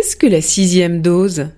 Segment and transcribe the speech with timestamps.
[0.00, 1.48] Qu'est-ce que la sixième dose?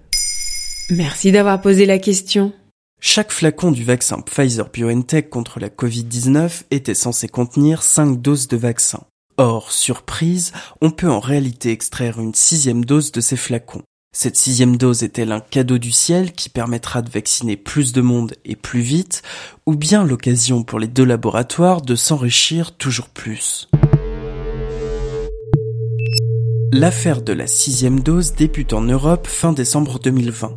[0.91, 2.53] Merci d'avoir posé la question.
[3.01, 9.05] Chaque flacon du vaccin Pfizer-BioNTech contre la Covid-19 était censé contenir 5 doses de vaccin.
[9.37, 10.51] Or, surprise,
[10.81, 13.83] on peut en réalité extraire une sixième dose de ces flacons.
[14.13, 18.35] Cette sixième dose est-elle un cadeau du ciel qui permettra de vacciner plus de monde
[18.45, 19.23] et plus vite,
[19.67, 23.69] ou bien l'occasion pour les deux laboratoires de s'enrichir toujours plus?
[26.75, 30.57] L'affaire de la sixième dose débute en Europe fin décembre 2020.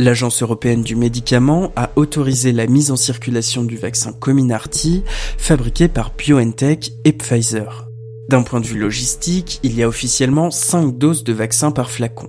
[0.00, 5.04] L'Agence européenne du médicament a autorisé la mise en circulation du vaccin Comirnaty,
[5.38, 7.86] fabriqué par BioNTech et Pfizer.
[8.28, 12.28] D'un point de vue logistique, il y a officiellement 5 doses de vaccin par flacon.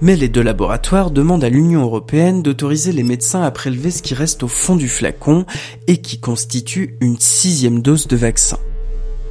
[0.00, 4.14] Mais les deux laboratoires demandent à l'Union européenne d'autoriser les médecins à prélever ce qui
[4.14, 5.46] reste au fond du flacon
[5.86, 8.58] et qui constitue une sixième dose de vaccin.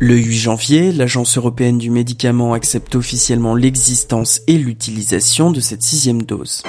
[0.03, 6.23] Le 8 janvier, l'Agence européenne du médicament accepte officiellement l'existence et l'utilisation de cette sixième
[6.23, 6.63] dose.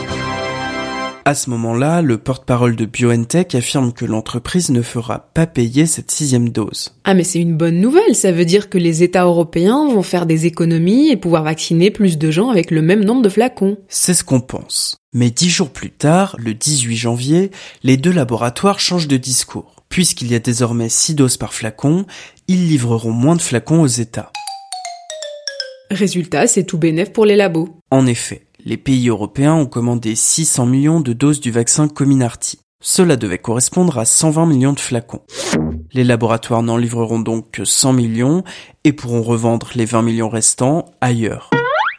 [1.25, 6.11] À ce moment-là, le porte-parole de BioNTech affirme que l'entreprise ne fera pas payer cette
[6.11, 6.95] sixième dose.
[7.05, 10.27] Ah mais c'est une bonne nouvelle, ça veut dire que les États européens vont faire
[10.27, 13.79] des économies et pouvoir vacciner plus de gens avec le même nombre de flacons.
[13.89, 14.99] C'est ce qu'on pense.
[15.15, 17.51] Mais dix jours plus tard, le 18 janvier,
[17.83, 19.77] les deux laboratoires changent de discours.
[19.91, 22.07] Puisqu'il y a désormais six doses par flacon,
[22.53, 24.31] ils livreront moins de flacons aux États.
[25.91, 27.71] Résultat, c'est tout bénef pour les labos.
[27.91, 32.59] En effet, les pays européens ont commandé 600 millions de doses du vaccin Comirnaty.
[32.83, 35.23] Cela devait correspondre à 120 millions de flacons.
[35.95, 38.45] Les laboratoires n'en livreront donc que 100 millions
[38.85, 41.49] et pourront revendre les 20 millions restants ailleurs,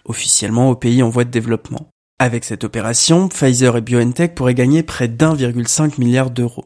[0.06, 1.88] officiellement aux pays en voie de développement.
[2.20, 6.66] Avec cette opération, Pfizer et BioNTech pourraient gagner près d'1,5 milliard d'euros.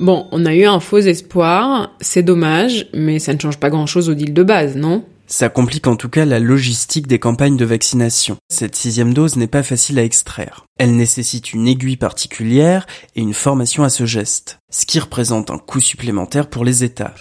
[0.00, 4.10] Bon, on a eu un faux espoir, c'est dommage, mais ça ne change pas grand-chose
[4.10, 5.04] au deal de base, non?
[5.26, 8.36] Ça complique en tout cas la logistique des campagnes de vaccination.
[8.48, 10.66] Cette sixième dose n'est pas facile à extraire.
[10.78, 15.58] Elle nécessite une aiguille particulière et une formation à ce geste, ce qui représente un
[15.58, 17.14] coût supplémentaire pour les États.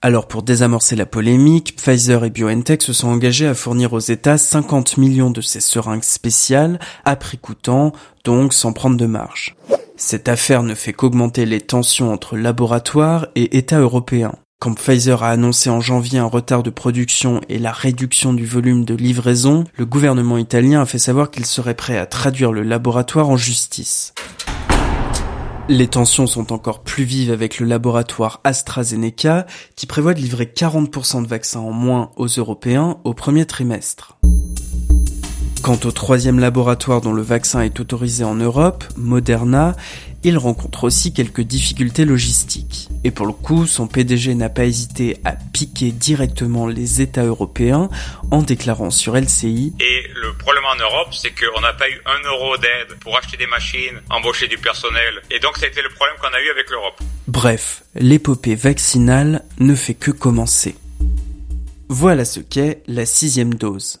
[0.00, 4.38] Alors pour désamorcer la polémique, Pfizer et BioNTech se sont engagés à fournir aux États
[4.38, 7.92] 50 millions de ces seringues spéciales, à prix coûtant,
[8.24, 9.56] donc sans prendre de marge.
[10.02, 14.34] Cette affaire ne fait qu'augmenter les tensions entre laboratoires et États européens.
[14.58, 18.86] Quand Pfizer a annoncé en janvier un retard de production et la réduction du volume
[18.86, 23.28] de livraison, le gouvernement italien a fait savoir qu'il serait prêt à traduire le laboratoire
[23.28, 24.14] en justice.
[25.68, 29.46] Les tensions sont encore plus vives avec le laboratoire AstraZeneca
[29.76, 34.18] qui prévoit de livrer 40% de vaccins en moins aux Européens au premier trimestre.
[35.70, 39.76] Quant au troisième laboratoire dont le vaccin est autorisé en Europe, Moderna,
[40.24, 42.88] il rencontre aussi quelques difficultés logistiques.
[43.04, 47.88] Et pour le coup, son PDG n'a pas hésité à piquer directement les États européens
[48.32, 52.28] en déclarant sur LCI Et le problème en Europe, c'est qu'on n'a pas eu un
[52.28, 55.22] euro d'aide pour acheter des machines, embaucher du personnel.
[55.30, 57.00] Et donc ça a été le problème qu'on a eu avec l'Europe.
[57.28, 60.74] Bref, l'épopée vaccinale ne fait que commencer.
[61.88, 64.00] Voilà ce qu'est la sixième dose.